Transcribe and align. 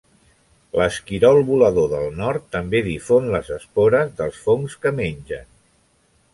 L'esquirol 0.79 1.41
volador 1.49 1.91
del 1.91 2.09
nord 2.23 2.49
també 2.57 2.81
difon 2.89 3.29
les 3.37 3.53
espores 3.59 4.19
dels 4.23 4.43
fongs 4.49 4.81
que 4.87 4.97
mengen. 5.05 5.49